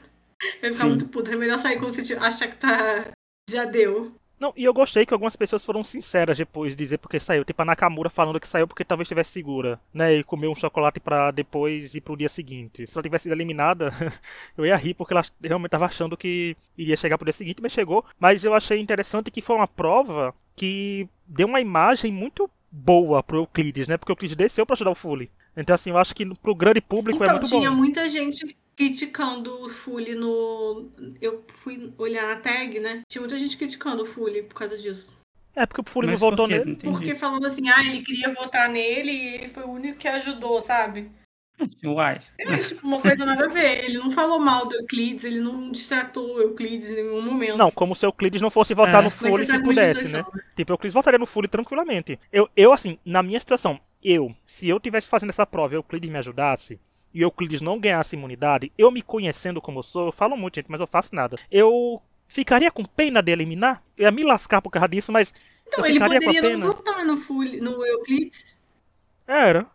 [0.62, 0.90] Eu ia ficar Sim.
[0.90, 1.32] muito puta.
[1.32, 3.06] É melhor sair quando você achar que tá.
[3.48, 4.12] Já deu.
[4.38, 7.44] Não, e eu gostei que algumas pessoas foram sinceras depois de dizer porque saiu.
[7.44, 10.14] Tipo a Nakamura falando que saiu porque talvez estivesse segura, né?
[10.14, 12.86] E comeu um chocolate para depois ir pro dia seguinte.
[12.86, 13.92] Se ela tivesse sido eliminada,
[14.56, 17.72] eu ia rir porque ela realmente tava achando que iria chegar pro dia seguinte, mas
[17.72, 18.04] chegou.
[18.18, 23.38] Mas eu achei interessante que foi uma prova que deu uma imagem muito boa pro
[23.38, 23.96] Euclides, né?
[23.96, 25.30] Porque o Euclides desceu para ajudar o Fully.
[25.56, 27.58] Então, assim, eu acho que pro grande público então, é muito bom.
[27.58, 30.90] tinha muita gente criticando o Fully no.
[31.20, 33.02] Eu fui olhar a tag, né?
[33.08, 35.16] Tinha muita gente criticando o Fully por causa disso.
[35.54, 36.76] É, porque o Fully não votou nele.
[36.76, 40.60] Porque falando assim, ah, ele queria votar nele e ele foi o único que ajudou,
[40.60, 41.10] sabe?
[41.82, 42.20] Uai.
[42.38, 43.84] É, tipo, uma coisa nada a ver.
[43.84, 47.56] Ele não falou mal do Euclides, ele não distratou o Euclides em nenhum momento.
[47.56, 49.04] Não, como se o Euclides não fosse votar é.
[49.04, 50.22] no Fully se pudesse, né?
[50.54, 52.20] Tipo, o Euclides votaria no Fully tranquilamente.
[52.30, 55.78] Eu, eu, assim, na minha situação, eu, se eu tivesse fazendo essa prova e o
[55.78, 56.78] Euclides me ajudasse,
[57.16, 60.56] e o Euclides não ganhasse imunidade, eu me conhecendo como eu sou, eu falo muito,
[60.56, 61.38] gente, mas eu faço nada.
[61.50, 63.82] Eu ficaria com pena de eliminar?
[63.96, 65.32] Eu ia me lascar por causa disso, mas.
[65.66, 68.58] Então, ele poderia não votar no, Fully, no Euclides.
[69.26, 69.66] Era.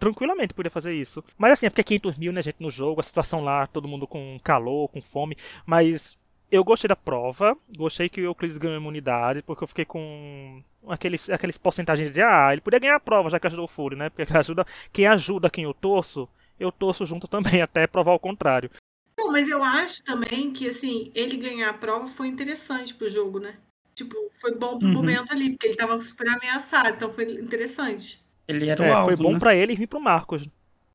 [0.00, 1.22] Tranquilamente podia fazer isso.
[1.36, 4.06] Mas assim, é porque 500 mil, né, gente, no jogo, a situação lá, todo mundo
[4.06, 5.36] com calor, com fome.
[5.66, 6.18] Mas
[6.50, 11.28] eu gostei da prova, gostei que o Euclides ganhou imunidade, porque eu fiquei com aqueles,
[11.28, 14.08] aqueles porcentagens de ah, ele podia ganhar a prova já que ajudou o Fury, né?
[14.08, 16.26] Porque ajuda, quem ajuda quem eu torço,
[16.58, 18.70] eu torço junto também, até provar o contrário.
[19.18, 23.40] Não, mas eu acho também que, assim, ele ganhar a prova foi interessante pro jogo,
[23.40, 23.56] né?
[23.94, 24.94] Tipo, foi bom pro uhum.
[24.94, 28.22] momento ali, porque ele tava super ameaçado, então foi interessante.
[28.46, 29.38] Ele era o é, alvo, Foi bom né?
[29.40, 30.48] para ele vir pro Marcos.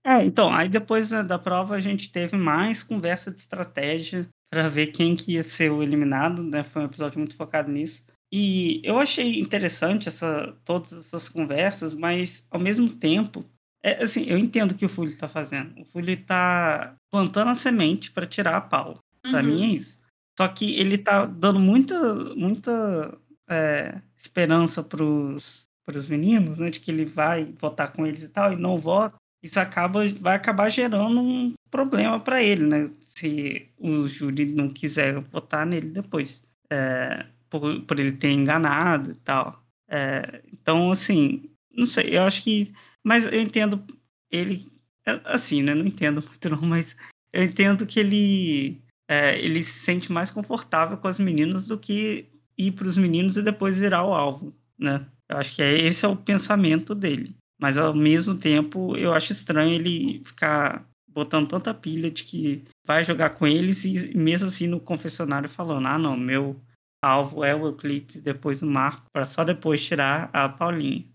[0.06, 4.68] É, então, aí depois né, da prova a gente teve mais conversa de estratégia para
[4.68, 6.64] ver quem que ia ser o eliminado, né?
[6.64, 8.04] Foi um episódio muito focado nisso.
[8.32, 13.46] E eu achei interessante essa, todas essas conversas, mas ao mesmo tempo
[13.84, 15.80] é, assim, eu entendo o que o Fully está fazendo.
[15.82, 19.00] O Fully está plantando a semente para tirar a Paula.
[19.22, 19.50] Para uhum.
[19.50, 20.00] mim é isso.
[20.38, 23.18] Só que ele está dando muita, muita
[23.48, 25.68] é, esperança para os
[26.10, 29.16] meninos, né, de que ele vai votar com eles e tal, e não vota.
[29.44, 32.90] Isso acaba, vai acabar gerando um problema para ele, né?
[33.02, 36.42] Se o júri não quiser votar nele depois,
[36.72, 39.62] é, por, por ele ter enganado e tal.
[39.90, 43.84] É, então, assim, não sei, eu acho que mas eu entendo
[44.32, 44.72] ele.
[45.06, 45.76] É, assim, né?
[45.76, 46.96] Não entendo muito, não, mas
[47.34, 48.82] eu entendo que ele.
[49.08, 53.36] É, ele se sente mais confortável com as meninas do que ir para os meninos
[53.36, 55.06] e depois virar o alvo, né?
[55.30, 57.36] Eu acho que é, esse é o pensamento dele.
[57.60, 63.04] Mas ao mesmo tempo, eu acho estranho ele ficar botando tanta pilha de que vai
[63.04, 66.60] jogar com eles e mesmo assim no confessionário falando: ah, não, meu
[67.04, 71.06] alvo é o Euclides depois o Marco, para só depois tirar a Paulinha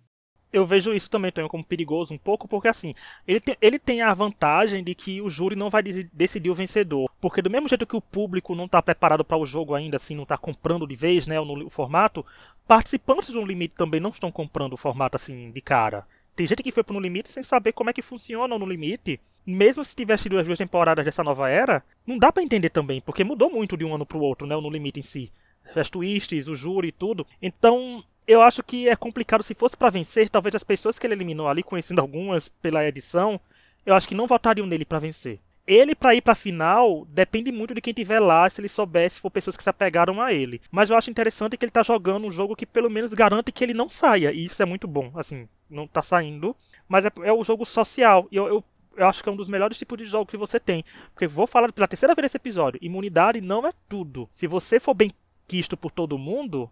[0.52, 2.94] eu vejo isso também, Tonho, como perigoso um pouco, porque assim,
[3.26, 7.10] ele tem, ele tem a vantagem de que o júri não vai decidir o vencedor.
[7.20, 10.14] Porque do mesmo jeito que o público não está preparado para o jogo ainda, assim,
[10.14, 12.24] não está comprando de vez, né, no, o formato,
[12.66, 16.06] participantes do limite também não estão comprando o formato assim de cara.
[16.38, 18.64] Tem gente que foi pro No Limite sem saber como é que funciona o No
[18.64, 19.18] Limite.
[19.44, 23.00] Mesmo se tivesse tido as duas temporadas dessa nova era, não dá para entender também,
[23.00, 25.32] porque mudou muito de um ano pro outro, né, o No Limite em si.
[25.74, 27.26] As twists, o júri e tudo.
[27.42, 29.42] Então, eu acho que é complicado.
[29.42, 33.40] Se fosse para vencer, talvez as pessoas que ele eliminou ali, conhecendo algumas pela edição,
[33.86, 35.40] eu acho que não votariam nele para vencer.
[35.66, 39.20] Ele, para ir pra final, depende muito de quem tiver lá, se ele soubesse, se
[39.20, 40.60] for pessoas que se apegaram a ele.
[40.70, 43.64] Mas eu acho interessante que ele tá jogando um jogo que pelo menos garante que
[43.64, 44.30] ele não saia.
[44.32, 45.10] E isso é muito bom.
[45.14, 46.54] Assim, não tá saindo.
[46.86, 48.28] Mas é, é o jogo social.
[48.30, 48.64] E eu, eu,
[48.96, 50.84] eu, acho que é um dos melhores tipos de jogo que você tem.
[51.12, 54.28] Porque vou falar pela terceira vez nesse episódio: imunidade não é tudo.
[54.34, 55.12] Se você for bem
[55.46, 56.70] quisto por todo mundo,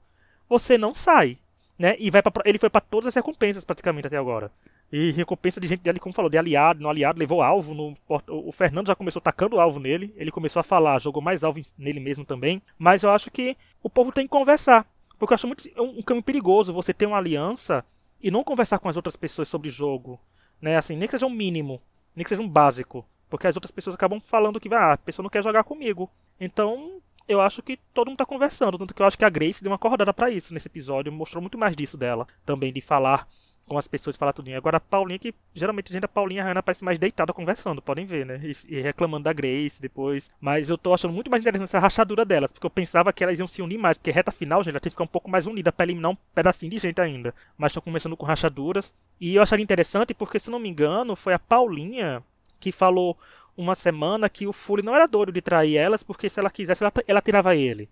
[0.48, 1.38] você não sai
[1.78, 1.96] né?
[1.98, 4.50] E vai pra, ele foi para todas as recompensas praticamente até agora.
[4.90, 7.74] E recompensa de gente dele, como falou, de aliado, no aliado, levou alvo.
[7.74, 7.96] No,
[8.28, 10.14] o Fernando já começou tacando alvo nele.
[10.16, 12.62] Ele começou a falar, jogou mais alvo nele mesmo também.
[12.78, 14.86] Mas eu acho que o povo tem que conversar.
[15.18, 17.84] Porque eu acho muito um, um caminho perigoso você ter uma aliança
[18.22, 20.20] e não conversar com as outras pessoas sobre jogo.
[20.60, 20.76] Né?
[20.76, 21.82] Assim, nem que seja um mínimo,
[22.14, 23.04] nem que seja um básico.
[23.28, 26.08] Porque as outras pessoas acabam falando que ah, a pessoa não quer jogar comigo.
[26.40, 28.78] Então, eu acho que todo mundo tá conversando.
[28.78, 31.12] Tanto que eu acho que a Grace deu uma acordada para isso nesse episódio.
[31.12, 32.26] Mostrou muito mais disso dela.
[32.44, 33.28] Também de falar
[33.66, 34.52] com as pessoas, de falar tudo.
[34.54, 37.32] Agora a Paulinha, que geralmente a gente, a Paulinha e a Hannah parece mais deitada
[37.32, 38.40] conversando, podem ver, né?
[38.42, 40.30] E, e, reclamando da Grace depois.
[40.40, 43.38] Mas eu tô achando muito mais interessante essa rachadura delas, porque eu pensava que elas
[43.38, 45.46] iam se unir mais, porque reta final, gente, ela tem que ficar um pouco mais
[45.46, 47.34] unida pra eliminar um pedacinho de gente ainda.
[47.58, 48.94] Mas estão começando com rachaduras.
[49.20, 52.22] E eu acharia interessante, porque se não me engano, foi a Paulinha
[52.60, 53.18] que falou
[53.56, 56.82] uma semana que o Fury não era doido de trair elas, porque se ela quisesse,
[56.82, 57.88] ela, ela tirava ele.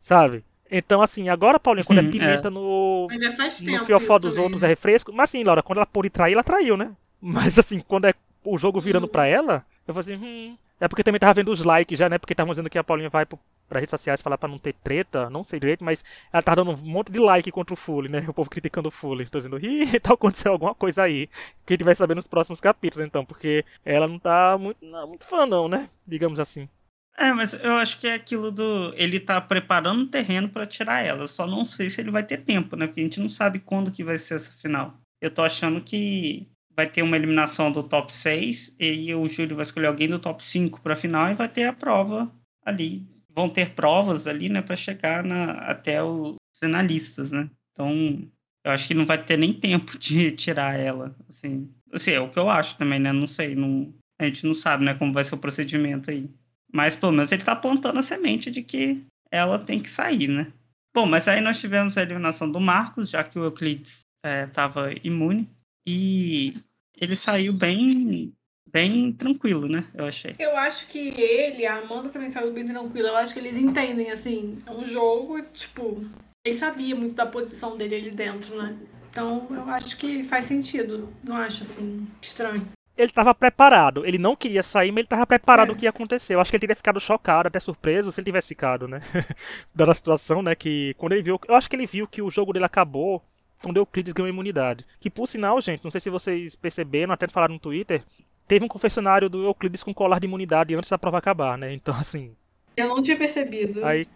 [0.00, 0.44] Sabe?
[0.70, 2.50] Então, assim, agora, Paulinho, quando é pimenta é.
[2.50, 3.06] no.
[3.08, 3.80] Mas já faz tempo.
[3.80, 4.44] No fiofó dos também.
[4.44, 5.12] outros é refresco.
[5.12, 6.92] Mas assim, Laura, quando ela pôde trair, ela traiu, né?
[7.20, 9.10] Mas assim, quando é o jogo virando uhum.
[9.10, 10.56] pra ela, eu falei assim, hum.
[10.80, 12.18] É porque também tava vendo os likes já, né?
[12.18, 14.74] Porque estavam dizendo que a Paulinha vai pro, pra redes sociais falar pra não ter
[14.74, 18.08] treta, não sei direito, mas ela tá dando um monte de like contra o Fully,
[18.08, 18.24] né?
[18.28, 19.26] O povo criticando o Fully.
[19.26, 21.28] Tô dizendo, ih, tá acontecendo alguma coisa aí.
[21.64, 25.08] Que a gente vai saber nos próximos capítulos, então, porque ela não tá muito, não,
[25.08, 25.88] muito fã, não, né?
[26.06, 26.68] Digamos assim.
[27.16, 28.92] É, mas eu acho que é aquilo do.
[28.96, 31.28] Ele tá preparando o terreno para tirar ela.
[31.28, 32.86] Só não sei se ele vai ter tempo, né?
[32.86, 34.98] Porque a gente não sabe quando que vai ser essa final.
[35.20, 39.62] Eu tô achando que vai ter uma eliminação do top 6 e o júri vai
[39.62, 42.30] escolher alguém do top 5 para a final e vai ter a prova
[42.64, 43.06] ali.
[43.34, 47.50] Vão ter provas ali, né, para chegar na, até os finalistas, né?
[47.72, 48.28] Então,
[48.64, 51.68] eu acho que não vai ter nem tempo de tirar ela, assim.
[51.92, 53.12] Assim, é o que eu acho também, né?
[53.12, 56.30] Não sei, não, a gente não sabe, né, como vai ser o procedimento aí.
[56.72, 60.52] Mas pelo menos ele tá plantando a semente de que ela tem que sair, né?
[60.94, 65.00] Bom, mas aí nós tivemos a eliminação do Marcos, já que o Euclides estava é,
[65.02, 65.48] imune.
[65.86, 66.54] E
[66.96, 68.32] ele saiu bem
[68.74, 69.84] bem tranquilo, né?
[69.94, 70.34] Eu achei.
[70.36, 73.10] Eu acho que ele, a Amanda também saiu bem tranquila.
[73.10, 76.04] Eu acho que eles entendem, assim, é um jogo, tipo,
[76.44, 78.76] ele sabia muito da posição dele ali dentro, né?
[79.08, 81.08] Então eu acho que faz sentido.
[81.22, 82.66] Não acho, assim, estranho.
[82.96, 84.04] Ele estava preparado.
[84.04, 85.72] Ele não queria sair, mas ele estava preparado é.
[85.72, 86.34] o que ia acontecer.
[86.34, 89.00] Eu acho que ele teria ficado chocado, até surpreso, se ele tivesse ficado, né?
[89.72, 90.56] Dada a situação, né?
[90.56, 91.38] Que quando ele viu.
[91.46, 93.22] Eu acho que ele viu que o jogo dele acabou
[93.62, 94.84] quando Euclides ganhou imunidade.
[94.98, 98.02] Que por sinal, gente, não sei se vocês perceberam, até falaram no Twitter,
[98.46, 101.72] teve um confessionário do Euclides com colar de imunidade antes da prova acabar, né?
[101.72, 102.34] Então, assim.
[102.76, 103.84] Eu não tinha percebido.
[103.84, 104.06] Aí.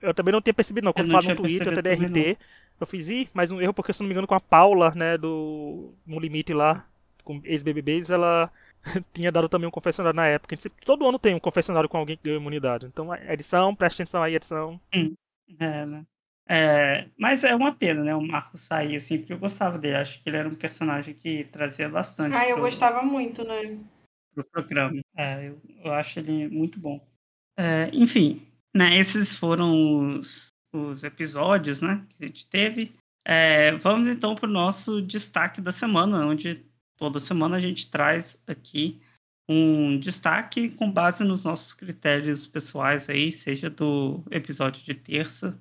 [0.00, 0.92] Eu também não tinha percebido, não.
[0.92, 2.38] Quando falaram no Twitter, o TDRT,
[2.80, 5.18] eu fiz, ih, mais um erro, porque se não me engano, com a Paula, né,
[5.18, 5.92] do.
[6.06, 6.86] No limite lá,
[7.22, 8.50] com ex-BBBs, ela
[9.12, 10.56] tinha dado também um confessionário na época.
[10.84, 12.86] Todo ano tem um confessionário com alguém que ganhou imunidade.
[12.86, 14.80] Então, edição, preste atenção aí, edição.
[14.94, 15.14] Hum,
[15.58, 16.04] é, né?
[16.52, 18.12] É, mas é uma pena, né?
[18.12, 19.94] O Marcos sair, assim, porque eu gostava dele.
[19.94, 22.34] Acho que ele era um personagem que trazia bastante.
[22.34, 23.78] Ah, eu pro, gostava muito, né?
[24.34, 25.00] Pro programa.
[25.16, 27.00] É, eu, eu acho ele muito bom.
[27.56, 28.98] É, enfim, né?
[28.98, 32.04] Esses foram os, os episódios, né?
[32.08, 32.92] Que a gente teve.
[33.24, 38.36] É, vamos então para o nosso destaque da semana, onde toda semana a gente traz
[38.44, 39.00] aqui
[39.48, 45.56] um destaque com base nos nossos critérios pessoais aí, seja do episódio de terça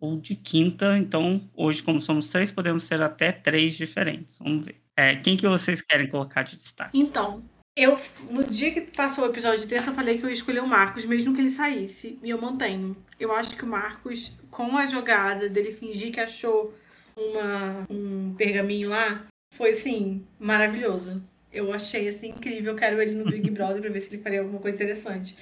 [0.00, 0.96] ou de quinta.
[0.98, 4.36] Então, hoje, como somos três, podemos ser até três diferentes.
[4.38, 4.80] Vamos ver.
[4.96, 6.98] É, quem que vocês querem colocar de destaque?
[6.98, 7.42] Então,
[7.76, 7.98] eu,
[8.30, 10.66] no dia que passou o episódio de terça, eu falei que eu ia escolher o
[10.66, 12.18] Marcos, mesmo que ele saísse.
[12.22, 12.96] E eu mantenho.
[13.20, 16.74] Eu acho que o Marcos, com a jogada dele fingir que achou
[17.14, 21.22] uma, um pergaminho lá, foi, assim, maravilhoso.
[21.52, 22.72] Eu achei, assim, incrível.
[22.72, 25.36] Eu quero ele no Big Brother pra ver se ele faria alguma coisa interessante.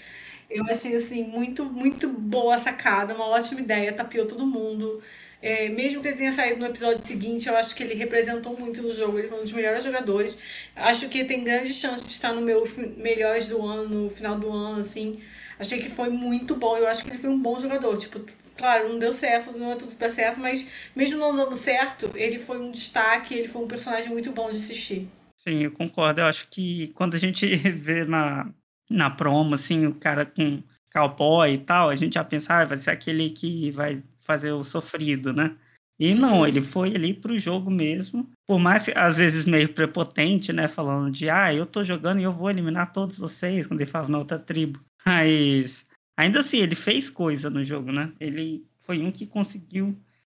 [0.54, 5.02] Eu achei, assim, muito, muito boa a sacada, uma ótima ideia, tapiou todo mundo.
[5.42, 8.80] É, mesmo que ele tenha saído no episódio seguinte, eu acho que ele representou muito
[8.80, 9.18] no jogo.
[9.18, 10.38] Ele foi um dos melhores jogadores.
[10.76, 12.62] Acho que tem grande chance de estar no meu
[12.96, 15.20] melhores do ano, no final do ano, assim.
[15.58, 16.76] Achei que foi muito bom.
[16.78, 17.96] Eu acho que ele foi um bom jogador.
[17.96, 18.20] Tipo,
[18.56, 22.38] claro, não deu certo, não é tudo dar certo, mas mesmo não dando certo, ele
[22.38, 25.08] foi um destaque, ele foi um personagem muito bom de assistir.
[25.46, 26.20] Sim, eu concordo.
[26.20, 28.50] Eu acho que quando a gente vê na,
[28.90, 32.78] na promo, assim, o cara com cowboy e tal, a gente já pensa, ah, vai
[32.78, 35.56] ser aquele que vai fazer o sofrido, né?
[35.98, 36.46] E não, uhum.
[36.46, 40.66] ele foi ali pro jogo mesmo, por mais às vezes meio prepotente, né?
[40.68, 44.10] Falando de, ah, eu tô jogando e eu vou eliminar todos vocês, quando ele falava
[44.10, 44.80] na outra tribo.
[45.06, 48.12] Mas ainda assim, ele fez coisa no jogo, né?
[48.18, 49.96] Ele foi um que conseguiu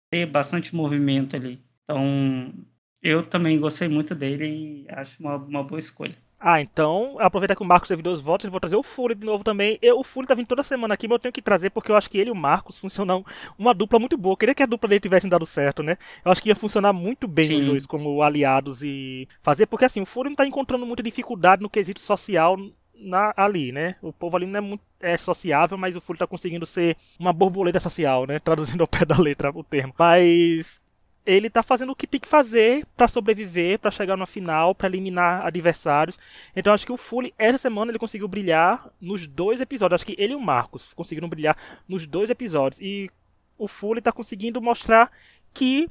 [0.10, 1.62] ter bastante movimento ali.
[1.84, 2.54] Então,
[3.02, 6.16] eu também gostei muito dele e acho uma, uma boa escolha.
[6.48, 9.26] Ah, então, aproveitar que o Marcos teve dois votos, eu vou trazer o Fury de
[9.26, 9.80] novo também.
[9.82, 11.96] Eu, o Fury tá vindo toda semana aqui, mas eu tenho que trazer porque eu
[11.96, 13.26] acho que ele e o Marcos funcionam
[13.58, 14.34] uma dupla muito boa.
[14.34, 15.98] Eu queria que a dupla dele tivesse dado certo, né?
[16.24, 17.62] Eu acho que ia funcionar muito bem Sim.
[17.62, 21.64] os dois como aliados e fazer, porque assim, o Fury não tá encontrando muita dificuldade
[21.64, 22.56] no quesito social
[22.94, 23.96] na, ali, né?
[24.00, 27.34] O povo ali não é muito é sociável, mas o Fury tá conseguindo ser uma
[27.34, 28.38] borboleta social, né?
[28.38, 29.96] Traduzindo ao pé da letra o termo.
[29.98, 30.80] Mas
[31.26, 34.88] ele tá fazendo o que tem que fazer para sobreviver, para chegar na final, para
[34.88, 36.20] eliminar adversários.
[36.56, 40.02] Então acho que o Fully, essa semana, ele conseguiu brilhar nos dois episódios.
[40.02, 41.58] Acho que ele e o Marcos conseguiram brilhar
[41.88, 42.80] nos dois episódios.
[42.80, 43.10] E
[43.58, 45.12] o Fully tá conseguindo mostrar
[45.54, 45.90] que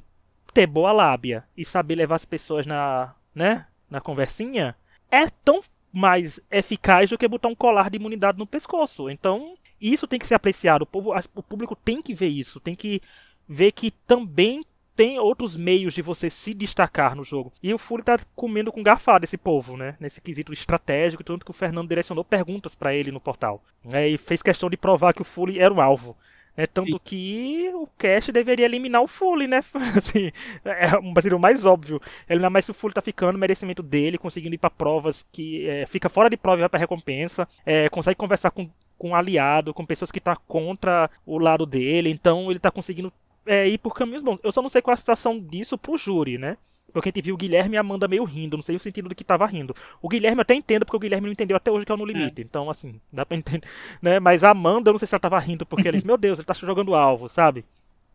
[0.53, 4.75] ter boa lábia e saber levar as pessoas na, né, na conversinha
[5.11, 9.09] é tão mais eficaz do que botar um colar de imunidade no pescoço.
[9.09, 10.83] Então, isso tem que ser apreciado.
[10.83, 13.01] O, povo, o público tem que ver isso, tem que
[13.47, 14.63] ver que também
[14.95, 17.51] tem outros meios de você se destacar no jogo.
[17.61, 19.95] E o Fury tá comendo com garfada esse povo, né?
[19.99, 23.61] Nesse quesito estratégico, tanto que o Fernando direcionou perguntas para ele no portal.
[23.83, 24.09] Né?
[24.09, 26.15] E fez questão de provar que o Fury era o alvo.
[26.57, 29.61] É, tanto que o Cash deveria eliminar o Fully, né?
[29.95, 30.31] Assim,
[30.63, 32.01] é seria o mais óbvio.
[32.29, 35.85] Eliminar mais se o Fully tá ficando, merecimento dele, conseguindo ir para provas que é,
[35.85, 37.45] fica fora de prova e vai pra recompensa.
[37.65, 42.09] É, consegue conversar com, com um aliado, com pessoas que tá contra o lado dele.
[42.09, 43.11] Então ele tá conseguindo
[43.45, 44.39] é, ir por caminhos bons.
[44.43, 46.57] Eu só não sei qual é a situação disso pro júri, né?
[46.91, 49.09] Porque a gente viu o Guilherme e a Amanda meio rindo, não sei o sentido
[49.09, 49.75] do que tava rindo.
[50.01, 51.97] O Guilherme eu até entendo, porque o Guilherme não entendeu até hoje que é o
[51.97, 52.41] No Limite.
[52.41, 52.45] É.
[52.45, 53.67] Então, assim, dá pra entender.
[54.01, 54.17] Né?
[54.17, 56.39] Mas a Amanda, eu não sei se ela tava rindo porque ela disse, meu Deus,
[56.39, 57.65] ele tá jogando alvo, sabe?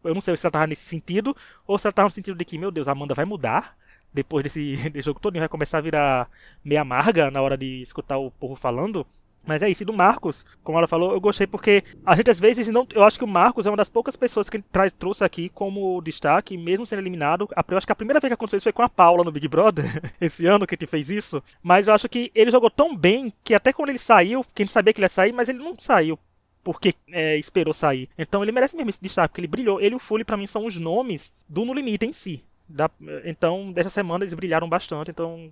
[0.02, 2.44] Eu não sei se ela tava nesse sentido, ou se ela tava no sentido de
[2.44, 3.76] que, meu Deus, a Amanda vai mudar.
[4.14, 6.30] depois desse, desse jogo todo, vai começar a virar
[6.64, 9.06] meio amarga na hora de escutar o povo falando.
[9.46, 12.38] Mas é isso, e do Marcos, como ela falou, eu gostei porque a gente às
[12.38, 12.86] vezes não.
[12.94, 15.48] Eu acho que o Marcos é uma das poucas pessoas que ele traz, trouxe aqui
[15.48, 17.48] como destaque, mesmo sendo eliminado.
[17.68, 19.48] Eu acho que a primeira vez que aconteceu isso foi com a Paula no Big
[19.48, 19.84] Brother,
[20.20, 21.42] esse ano que gente fez isso.
[21.62, 24.64] Mas eu acho que ele jogou tão bem que até quando ele saiu, que a
[24.64, 26.18] gente sabia que ele ia sair, mas ele não saiu
[26.62, 28.08] porque é, esperou sair.
[28.18, 29.80] Então ele merece mesmo esse destaque, porque ele brilhou.
[29.80, 32.44] Ele e o Fully, para mim, são os nomes do No Limite em si.
[32.68, 32.88] Da,
[33.24, 35.50] então, dessa semana eles brilharam bastante, então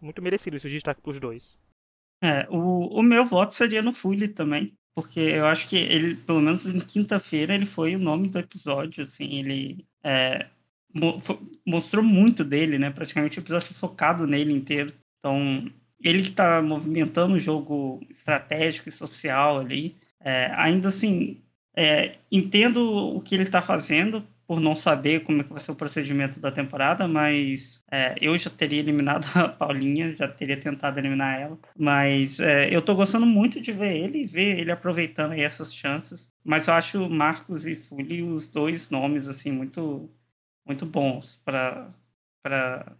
[0.00, 1.58] muito merecido esse destaque pros dois.
[2.22, 6.40] É, o, o meu voto seria no Fully também, porque eu acho que ele, pelo
[6.40, 10.46] menos em quinta-feira, ele foi o nome do episódio, assim, ele é,
[10.94, 11.18] mo
[11.66, 15.70] mostrou muito dele, né, praticamente o episódio focado nele inteiro, então
[16.02, 21.42] ele que tá movimentando o jogo estratégico e social ali, é, ainda assim,
[21.74, 25.70] é, entendo o que ele está fazendo, por não saber como é que vai ser
[25.70, 30.98] o procedimento da temporada, mas é, eu já teria eliminado a Paulinha, já teria tentado
[30.98, 31.56] eliminar ela.
[31.78, 36.32] Mas é, eu tô gostando muito de ver ele, ver ele aproveitando essas chances.
[36.42, 40.10] Mas eu acho Marcos e Fully os dois nomes assim muito
[40.66, 41.94] muito bons para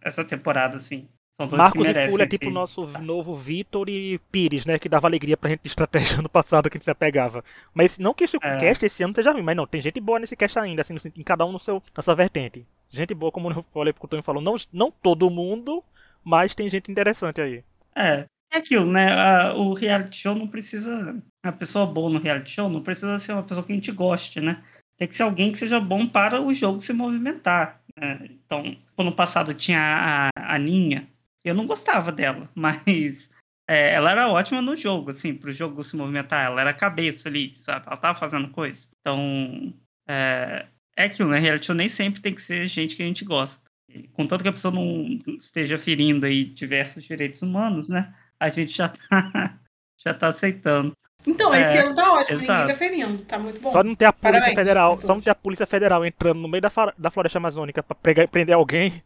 [0.01, 1.09] essa temporada assim.
[1.49, 4.77] Marcos e Fulha é tipo o nosso novo Vitor e Pires, né?
[4.79, 7.43] Que dava alegria pra gente de estratégia no passado que a gente se apegava.
[7.73, 8.57] Mas não que esse é.
[8.57, 11.23] cast esse ano esteja ruim, mas não, tem gente boa nesse cast ainda, assim, em
[11.23, 12.65] cada um no seu, na sua vertente.
[12.89, 15.83] Gente boa, como eu falei, porque o Tony falou, não, não todo mundo,
[16.23, 17.63] mas tem gente interessante aí.
[17.95, 19.51] É, é aquilo, né?
[19.53, 21.15] o reality show não precisa.
[21.43, 24.41] A pessoa boa no reality show não precisa ser uma pessoa que a gente goste,
[24.41, 24.61] né?
[24.97, 27.81] Tem que ser alguém que seja bom para o jogo se movimentar.
[27.97, 28.29] Né?
[28.45, 31.07] Então, ano passado tinha a Aninha,
[31.43, 33.29] eu não gostava dela, mas
[33.67, 36.45] é, ela era ótima no jogo, assim, pro jogo se movimentar.
[36.45, 37.87] Ela era cabeça ali, sabe?
[37.87, 38.87] Ela tava fazendo coisa.
[38.99, 39.73] Então,
[40.07, 40.65] é,
[40.97, 41.39] é aquilo, né?
[41.39, 43.69] Reality show nem sempre tem que ser gente que a gente gosta.
[43.89, 48.13] E, contanto que a pessoa não esteja ferindo aí diversos direitos humanos, né?
[48.39, 49.57] A gente já tá,
[49.97, 50.91] já tá aceitando.
[51.25, 52.51] Então, esse é, ano tá ótimo, exato.
[52.51, 53.71] ninguém tá ferindo, tá muito bom.
[53.71, 56.47] Só não ter a Polícia Parabéns, Federal, só não ter a Polícia Federal entrando no
[56.47, 59.03] meio da, da floresta amazônica pra pregar, prender alguém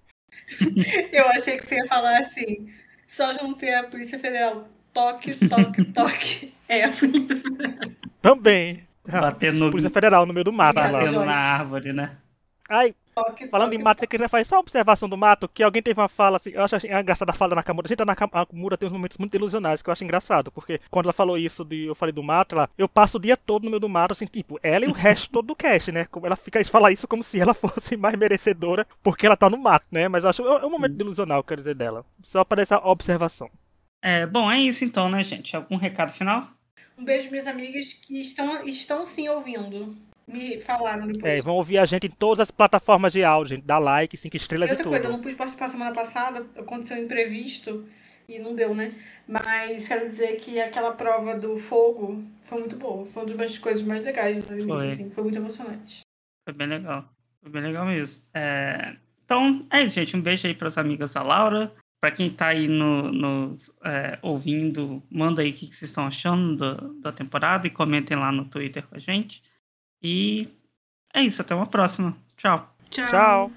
[1.12, 2.70] Eu achei que você ia falar assim.
[3.08, 4.68] Só juntei a Polícia Federal.
[4.94, 6.54] Toque, toque, toque.
[6.68, 7.92] É a Polícia Federal.
[8.22, 8.88] Também.
[9.08, 9.72] Batendo no...
[9.72, 10.76] Polícia Federal no meio do mato.
[10.76, 12.18] Batendo na árvore, né?
[12.68, 12.96] Ai,
[13.49, 16.10] falando em mato, você queria fazer só uma observação do mato, que alguém teve uma
[16.10, 17.88] fala assim, eu acho engraçada a fala da Nakamura.
[17.88, 21.06] A gente, a Nakamura tem uns momentos muito ilusionais que eu acho engraçado, porque quando
[21.06, 23.69] ela falou isso de eu falei do mato, ela, eu passo o dia todo no
[23.69, 26.08] meio do mato, assim, tipo, ela e o resto todo do cast, né?
[26.23, 29.88] Ela fica fala isso como se ela fosse mais merecedora porque ela tá no mato,
[29.91, 30.08] né?
[30.08, 32.06] Mas eu acho é um momento ilusional, quero dizer, dela.
[32.21, 33.49] Só para essa observação.
[34.01, 35.56] É, bom, é isso então, né, gente?
[35.56, 36.47] Algum recado final?
[36.97, 39.95] Um beijo, minhas amigas que estão, estão sim ouvindo
[40.28, 41.34] me falaram depois.
[41.34, 44.70] É, vão ouvir a gente em todas as plataformas de áudio, dá like, cinco estrelas
[44.70, 44.92] e, outra e tudo.
[44.92, 47.86] coisa, eu não pude participar semana passada, aconteceu um imprevisto
[48.28, 48.92] e não deu, né?
[49.28, 53.06] Mas quero dizer que aquela prova do fogo foi muito boa.
[53.08, 54.94] Foi uma das coisas mais legais do foi.
[54.94, 56.02] Assim, foi muito emocionante.
[56.44, 57.06] Foi bem legal.
[57.42, 58.22] Foi bem legal mesmo.
[58.34, 58.96] É...
[59.24, 60.16] Então, é isso, gente.
[60.16, 61.72] Um beijo aí para as amigas da Laura.
[62.00, 66.06] Para quem tá aí no, no é, ouvindo, manda aí o que, que vocês estão
[66.06, 69.42] achando da, da temporada e comentem lá no Twitter com a gente.
[70.08, 70.48] E
[71.12, 72.15] é isso, até uma próxima.
[72.38, 72.72] Tchau.
[72.91, 73.08] Tchau.
[73.10, 73.52] Tchau.